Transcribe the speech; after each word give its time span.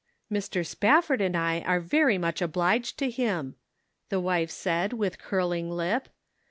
"Mr. 0.33 0.65
Spafford 0.65 1.21
and 1.21 1.37
I 1.37 1.59
are 1.59 1.79
very 1.79 2.17
much 2.17 2.41
obliged 2.41 2.97
to 2.97 3.11
him," 3.11 3.53
the 4.09 4.19
wife 4.19 4.49
said, 4.49 4.93
with 4.93 5.19
curling 5.19 5.69
lip. 5.69 6.07